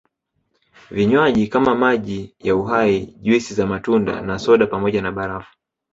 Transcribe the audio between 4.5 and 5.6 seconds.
pamoja na barafu